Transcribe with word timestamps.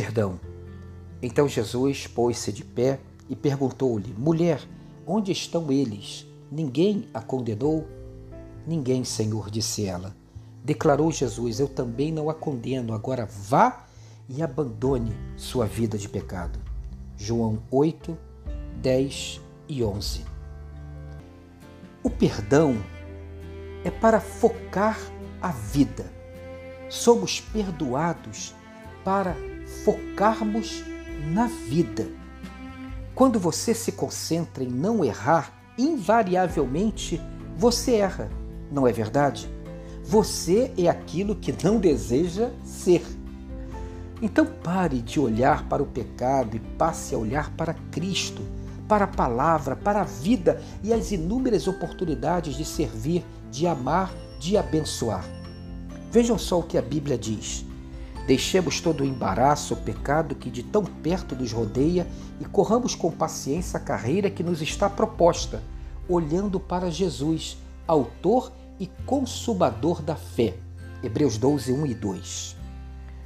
perdão. 0.00 0.40
Então 1.20 1.46
Jesus 1.46 2.06
pôs-se 2.06 2.50
de 2.50 2.64
pé 2.64 2.98
e 3.28 3.36
perguntou-lhe: 3.36 4.14
Mulher, 4.16 4.66
onde 5.06 5.30
estão 5.30 5.70
eles? 5.70 6.26
Ninguém 6.50 7.06
a 7.12 7.20
condenou? 7.20 7.86
Ninguém, 8.66 9.04
Senhor, 9.04 9.50
disse 9.50 9.84
ela. 9.84 10.16
Declarou 10.64 11.12
Jesus: 11.12 11.60
Eu 11.60 11.68
também 11.68 12.10
não 12.10 12.30
a 12.30 12.34
condeno. 12.34 12.94
Agora 12.94 13.26
vá 13.26 13.84
e 14.26 14.42
abandone 14.42 15.12
sua 15.36 15.66
vida 15.66 15.98
de 15.98 16.08
pecado. 16.08 16.58
João 17.14 17.62
8, 17.70 18.16
10 18.80 19.38
e 19.68 19.84
11. 19.84 20.24
O 22.02 22.08
perdão 22.08 22.74
é 23.84 23.90
para 23.90 24.18
focar 24.18 24.98
a 25.42 25.52
vida. 25.52 26.10
Somos 26.88 27.38
perdoados 27.38 28.54
para 29.04 29.36
focarmos 29.84 30.84
na 31.32 31.46
vida. 31.46 32.06
Quando 33.14 33.38
você 33.38 33.74
se 33.74 33.92
concentra 33.92 34.64
em 34.64 34.68
não 34.68 35.04
errar, 35.04 35.52
invariavelmente 35.76 37.20
você 37.56 37.96
erra, 37.96 38.30
não 38.70 38.86
é 38.86 38.92
verdade? 38.92 39.50
Você 40.04 40.72
é 40.76 40.88
aquilo 40.88 41.36
que 41.36 41.54
não 41.62 41.78
deseja 41.78 42.50
ser. 42.64 43.02
Então 44.22 44.46
pare 44.46 45.00
de 45.00 45.20
olhar 45.20 45.68
para 45.68 45.82
o 45.82 45.86
pecado 45.86 46.56
e 46.56 46.60
passe 46.60 47.14
a 47.14 47.18
olhar 47.18 47.50
para 47.52 47.74
Cristo, 47.90 48.42
para 48.88 49.04
a 49.04 49.08
palavra, 49.08 49.76
para 49.76 50.00
a 50.00 50.04
vida 50.04 50.60
e 50.82 50.92
as 50.92 51.12
inúmeras 51.12 51.68
oportunidades 51.68 52.54
de 52.54 52.64
servir, 52.64 53.24
de 53.50 53.66
amar, 53.66 54.12
de 54.38 54.56
abençoar. 54.56 55.24
Vejam 56.10 56.36
só 56.36 56.58
o 56.58 56.64
que 56.64 56.76
a 56.76 56.82
Bíblia 56.82 57.16
diz. 57.16 57.64
Deixemos 58.30 58.80
todo 58.80 59.00
o 59.00 59.04
embaraço, 59.04 59.74
o 59.74 59.76
pecado 59.76 60.36
que 60.36 60.48
de 60.48 60.62
tão 60.62 60.84
perto 60.84 61.34
nos 61.34 61.50
rodeia 61.50 62.06
e 62.40 62.44
corramos 62.44 62.94
com 62.94 63.10
paciência 63.10 63.76
a 63.76 63.82
carreira 63.82 64.30
que 64.30 64.44
nos 64.44 64.62
está 64.62 64.88
proposta, 64.88 65.60
olhando 66.08 66.60
para 66.60 66.92
Jesus, 66.92 67.58
autor 67.88 68.52
e 68.78 68.86
consumador 69.04 70.00
da 70.00 70.14
fé. 70.14 70.54
Hebreus 71.02 71.38
12, 71.38 71.72
1 71.72 71.86
e 71.86 71.92
2. 71.92 72.56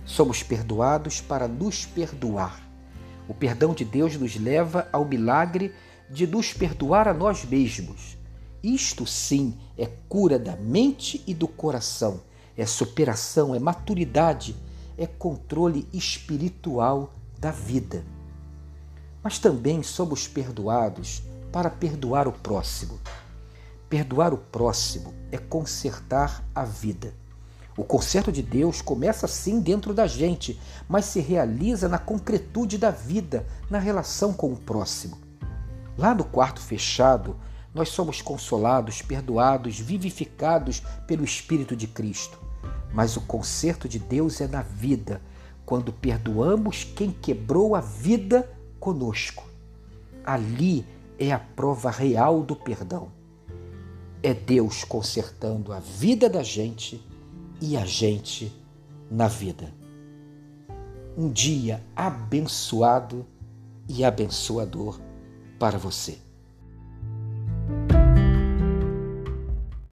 Somos 0.06 0.42
perdoados 0.42 1.20
para 1.20 1.46
nos 1.46 1.84
perdoar. 1.84 2.66
O 3.28 3.34
perdão 3.34 3.74
de 3.74 3.84
Deus 3.84 4.16
nos 4.16 4.36
leva 4.36 4.88
ao 4.90 5.04
milagre 5.04 5.74
de 6.08 6.26
nos 6.26 6.54
perdoar 6.54 7.08
a 7.08 7.12
nós 7.12 7.44
mesmos. 7.44 8.16
Isto 8.62 9.06
sim 9.06 9.52
é 9.76 9.84
cura 10.08 10.38
da 10.38 10.56
mente 10.56 11.22
e 11.26 11.34
do 11.34 11.46
coração, 11.46 12.22
é 12.56 12.64
superação, 12.64 13.54
é 13.54 13.58
maturidade 13.58 14.56
é 14.96 15.06
controle 15.06 15.88
espiritual 15.92 17.12
da 17.38 17.50
vida. 17.50 18.04
Mas 19.22 19.38
também 19.38 19.82
somos 19.82 20.28
perdoados 20.28 21.22
para 21.52 21.70
perdoar 21.70 22.26
o 22.28 22.32
próximo. 22.32 22.98
Perdoar 23.88 24.34
o 24.34 24.38
próximo 24.38 25.14
é 25.30 25.38
consertar 25.38 26.44
a 26.54 26.64
vida. 26.64 27.14
O 27.76 27.82
conserto 27.82 28.30
de 28.30 28.42
Deus 28.42 28.80
começa 28.80 29.26
sim 29.26 29.60
dentro 29.60 29.92
da 29.92 30.06
gente, 30.06 30.60
mas 30.88 31.06
se 31.06 31.20
realiza 31.20 31.88
na 31.88 31.98
concretude 31.98 32.78
da 32.78 32.90
vida, 32.90 33.46
na 33.68 33.78
relação 33.78 34.32
com 34.32 34.52
o 34.52 34.56
próximo. 34.56 35.18
Lá 35.98 36.14
no 36.14 36.24
quarto 36.24 36.60
fechado, 36.60 37.36
nós 37.74 37.88
somos 37.88 38.22
consolados, 38.22 39.02
perdoados, 39.02 39.78
vivificados 39.80 40.80
pelo 41.06 41.24
Espírito 41.24 41.74
de 41.74 41.88
Cristo. 41.88 42.38
Mas 42.94 43.16
o 43.16 43.20
conserto 43.22 43.88
de 43.88 43.98
Deus 43.98 44.40
é 44.40 44.46
na 44.46 44.62
vida, 44.62 45.20
quando 45.66 45.92
perdoamos 45.92 46.84
quem 46.84 47.10
quebrou 47.10 47.74
a 47.74 47.80
vida 47.80 48.48
conosco. 48.78 49.44
Ali 50.24 50.86
é 51.18 51.32
a 51.32 51.38
prova 51.38 51.90
real 51.90 52.42
do 52.42 52.54
perdão. 52.54 53.08
É 54.22 54.32
Deus 54.32 54.84
consertando 54.84 55.72
a 55.72 55.80
vida 55.80 56.30
da 56.30 56.42
gente 56.42 57.04
e 57.60 57.76
a 57.76 57.84
gente 57.84 58.52
na 59.10 59.26
vida. 59.26 59.74
Um 61.16 61.30
dia 61.30 61.82
abençoado 61.96 63.26
e 63.88 64.04
abençoador 64.04 65.00
para 65.58 65.78
você. 65.78 66.18